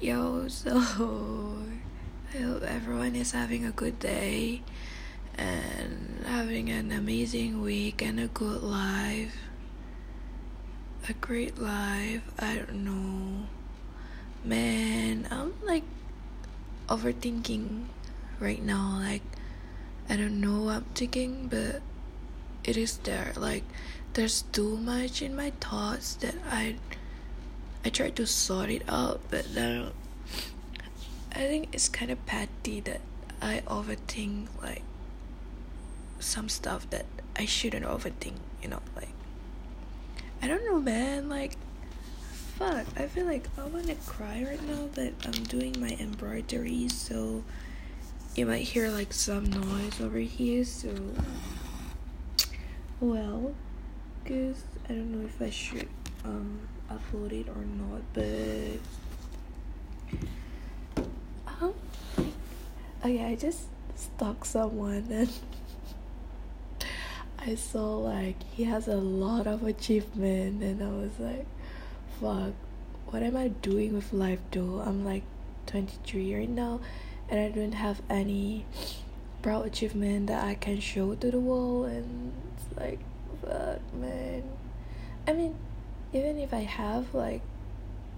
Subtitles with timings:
[0.00, 0.78] Yo, so
[2.32, 4.62] I hope everyone is having a good day
[5.36, 9.36] and having an amazing week and a good life.
[11.06, 12.22] A great life.
[12.38, 13.46] I don't know.
[14.42, 15.84] Man, I'm like
[16.88, 17.84] overthinking
[18.40, 18.96] right now.
[19.04, 19.22] Like,
[20.08, 21.82] I don't know what I'm thinking, but
[22.64, 23.34] it is there.
[23.36, 23.64] Like,
[24.14, 26.76] there's too much in my thoughts that I
[27.84, 29.90] I tried to sort it out, but then
[31.32, 33.00] I think it's kind of petty that
[33.40, 34.82] I overthink like
[36.18, 39.08] some stuff that I shouldn't overthink, you know, like
[40.42, 41.56] I don't know man, like
[42.60, 47.42] fuck, I feel like I wanna cry right now but I'm doing my embroidery so
[48.36, 50.94] you might hear like some noise over here so
[53.00, 53.54] well
[54.26, 55.88] cause I don't know if I should
[56.24, 58.78] um upload it or not but
[61.46, 61.74] um
[63.04, 65.30] okay I just stalked someone and
[67.38, 71.46] I saw like he has a lot of achievement and I was like
[72.20, 72.52] fuck
[73.10, 74.82] what am I doing with life though?
[74.86, 75.24] I'm like
[75.66, 76.80] 23 right now
[77.28, 78.64] and I don't have any
[79.42, 83.00] proud achievement that I can show to the world and it's like
[83.42, 84.44] fuck man.
[85.26, 85.56] I mean
[86.12, 87.42] even if I have like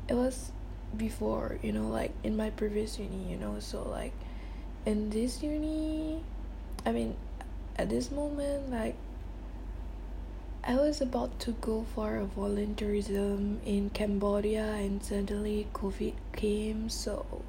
[0.08, 0.52] it was
[0.96, 4.12] before you know like in my previous uni you know so like
[4.84, 6.22] in this uni
[6.84, 7.16] I mean
[7.76, 8.96] at this moment like
[10.64, 17.42] I was about to go for a volunteerism in Cambodia and suddenly COVID came so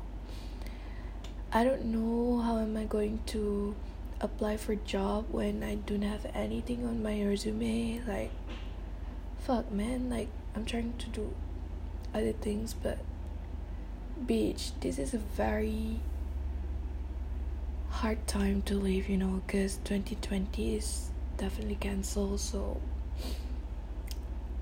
[1.52, 3.76] I don't know how am I going to
[4.20, 8.32] apply for job when I don't have anything on my resume like
[9.46, 11.34] fuck man like i'm trying to do
[12.14, 12.98] other things but
[14.26, 16.00] bitch this is a very
[17.90, 22.80] hard time to live you know because 2020 is definitely cancelled so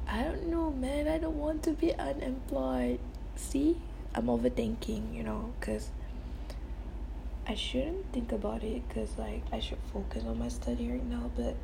[0.08, 3.00] i don't know man i don't want to be unemployed.
[3.36, 3.78] See?
[4.16, 5.92] I'm overthinking you know because
[7.48, 11.30] i shouldn't think about it because like i should focus on my study right now
[11.36, 11.56] but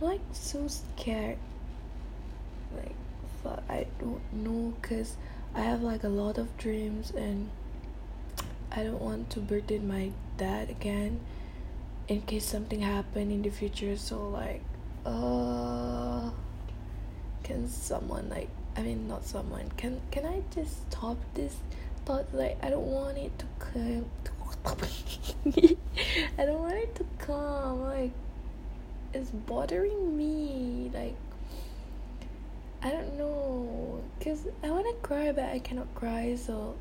[0.00, 1.38] like so scared.
[2.74, 2.94] Like
[3.42, 5.16] fuck i don't know because
[5.54, 7.48] i have like a lot of dreams and
[8.70, 11.18] i don't want to burden my dad again
[12.08, 13.96] in case something happen in the future.
[13.96, 14.62] So like
[15.06, 16.30] uh
[17.44, 21.56] can someone like i mean not someone can can i just stop this
[22.04, 22.26] thought?
[22.34, 24.06] Like i don't want it to come.
[26.38, 28.10] I don't want it to come like
[29.12, 31.16] is bothering me like
[32.82, 36.76] I don't know cuz I want to cry but I cannot cry so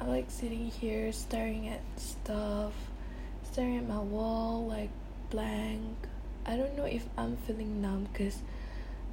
[0.00, 2.72] I like sitting here staring at stuff
[3.50, 4.90] staring at my wall like
[5.30, 5.96] blank.
[6.44, 8.38] I don't know if I'm feeling numb cuz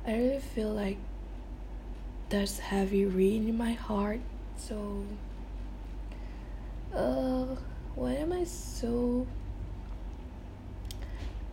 [0.05, 0.97] I really feel like
[2.29, 4.21] there's heavy rain in my heart
[4.55, 5.03] so
[6.93, 7.55] uh
[7.95, 9.27] why am I so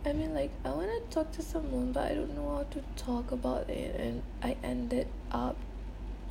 [0.05, 2.81] I mean, like, I want to talk to someone, but I don't know how to
[2.95, 5.57] talk about it, and I ended up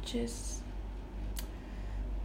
[0.03, 0.63] just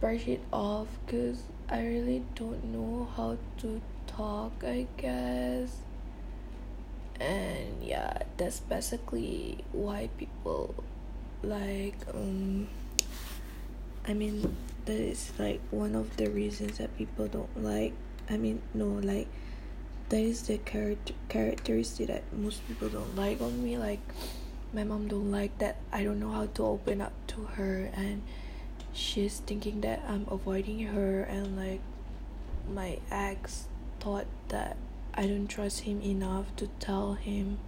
[0.00, 5.76] brush it off because I really don't know how to talk, I guess.
[7.20, 10.74] And yeah, that's basically why people
[11.42, 12.68] like, um,
[14.06, 17.92] I mean, that is like one of the reasons that people don't like.
[18.28, 19.28] I mean, no, like
[20.12, 23.98] that is the character characteristic that most people don't like on me like
[24.74, 28.20] my mom don't like that i don't know how to open up to her and
[28.92, 31.80] she's thinking that i'm avoiding her and like
[32.74, 33.68] my ex
[34.00, 34.76] thought that
[35.14, 37.58] i don't trust him enough to tell him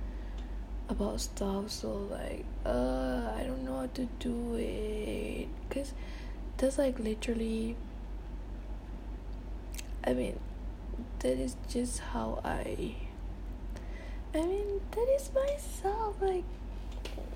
[0.90, 5.48] about stuff so like uh i don't know how to do it.
[5.66, 5.94] Because
[6.58, 7.74] that's like literally
[10.06, 10.38] i mean
[11.20, 12.96] that is just how I
[14.34, 16.44] I mean that is myself like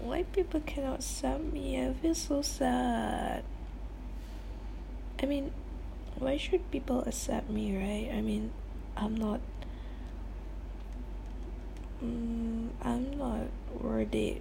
[0.01, 3.45] white people cannot accept me I feel so sad.
[5.23, 5.53] I mean
[6.19, 8.17] why should people accept me right?
[8.17, 8.51] I mean
[8.97, 9.41] I'm not
[12.03, 13.47] mm, I'm not
[13.81, 14.41] worthy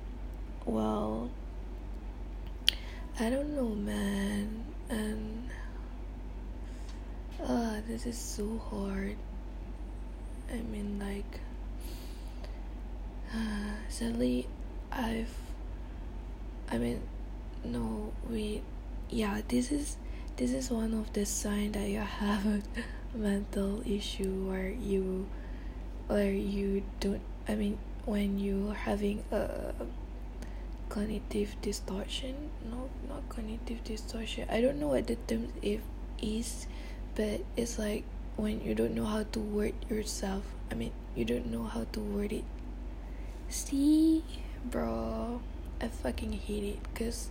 [0.66, 1.30] well
[3.20, 4.64] I don't know man.
[4.90, 5.27] And
[7.88, 9.16] this is so hard.
[10.52, 11.40] I mean, like,
[13.34, 14.48] uh, sadly,
[14.92, 15.34] I've,
[16.70, 17.02] I mean,
[17.64, 18.64] no wait
[19.10, 19.98] yeah this is
[20.36, 22.62] this is one of the sign that you have a
[23.18, 25.28] mental issue where you
[26.08, 29.74] where you don't i mean when you're having a
[30.90, 34.48] cognitive distortion no not cognitive distortion.
[34.50, 35.82] I don't know what the term if
[36.22, 36.68] is
[37.18, 38.04] but it's like
[38.38, 42.00] when you don't know how to word yourself i mean you don't know how to
[42.00, 42.46] word it
[43.50, 44.24] see
[44.64, 45.42] bro
[45.82, 47.30] i fucking hate it because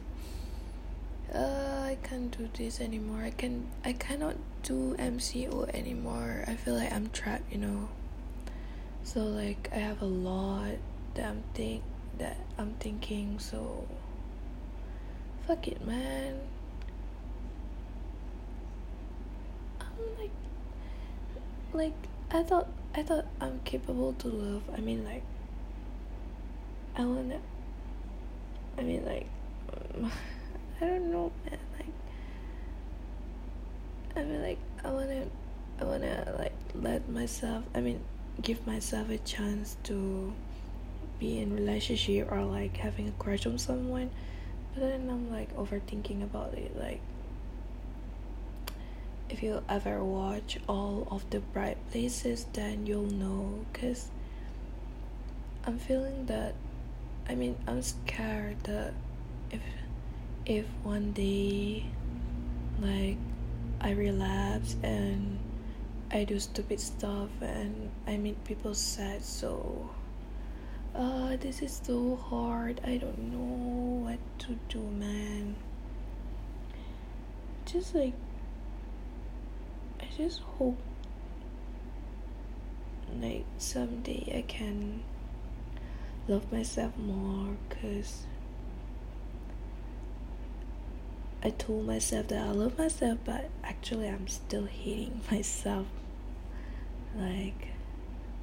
[1.34, 3.22] uh, I can't do this anymore.
[3.22, 6.44] I can I cannot do MCO anymore.
[6.46, 7.88] I feel like I'm trapped, you know.
[9.02, 10.76] So like I have a lot
[11.14, 11.82] that I'm think
[12.18, 13.38] that I'm thinking.
[13.38, 13.86] So
[15.46, 16.40] fuck it, man.
[19.80, 19.84] I'm
[20.18, 20.30] like
[21.72, 21.94] like
[22.30, 24.62] I thought I thought I'm capable to love.
[24.74, 25.22] I mean like
[26.96, 27.40] I wanna
[28.78, 29.26] I mean like
[30.80, 31.58] I don't know, man.
[31.78, 31.86] Like,
[34.14, 35.24] I mean, like, I wanna,
[35.80, 37.64] I wanna like let myself.
[37.74, 38.00] I mean,
[38.42, 40.32] give myself a chance to
[41.18, 44.10] be in relationship or like having a crush on someone.
[44.74, 46.78] But then I'm like overthinking about it.
[46.78, 47.00] Like,
[49.28, 53.64] if you ever watch all of the bright places, then you'll know.
[53.72, 54.10] Cause
[55.64, 56.54] I'm feeling that.
[57.28, 58.94] I mean, I'm scared that
[59.50, 59.60] if
[60.46, 61.84] if one day
[62.80, 63.16] like
[63.80, 65.38] I relapse and
[66.10, 69.90] I do stupid stuff and I make people sad so
[70.94, 75.56] uh this is so hard I don't know what to do man
[77.64, 78.14] just like
[80.16, 80.78] just hope
[83.20, 85.02] like someday I can
[86.28, 88.26] love myself more cuz
[91.46, 95.86] I told myself that I love myself, but actually, I'm still hating myself.
[97.16, 97.68] Like,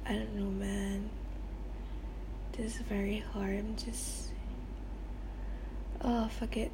[0.06, 1.10] I don't know, man.
[2.52, 3.58] This is very hard.
[3.58, 4.28] I'm just.
[6.00, 6.72] Oh, fuck it.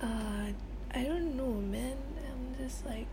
[0.00, 0.46] Uh,
[0.92, 1.96] I don't know, man.
[2.62, 3.06] Just like.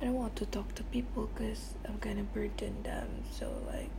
[0.00, 3.08] I don't want to talk to people because I'm gonna burden them.
[3.32, 3.90] So, like.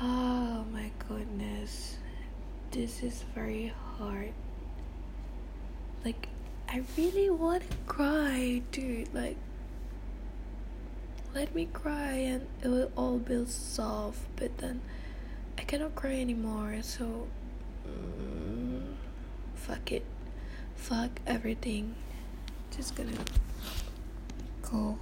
[0.00, 1.96] Oh my goodness
[2.74, 4.32] this is very hard.
[6.04, 6.28] Like,
[6.68, 9.14] I really want to cry, dude.
[9.14, 9.36] Like,
[11.32, 14.26] let me cry and it will all be solved.
[14.34, 14.80] but then
[15.56, 17.28] I cannot cry anymore, so.
[17.86, 18.94] Mm,
[19.54, 20.04] fuck it.
[20.76, 21.94] Fuck everything.
[22.76, 23.12] Just gonna
[24.62, 24.98] go.